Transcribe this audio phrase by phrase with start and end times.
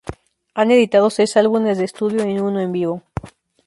[0.55, 3.03] Han editado seis álbumes de estudio y uno en vivo.